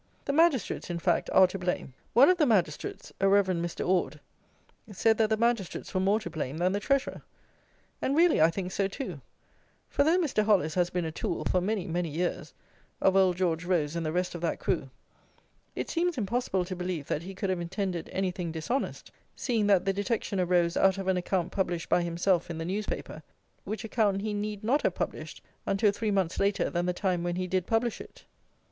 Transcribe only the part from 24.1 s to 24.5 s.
he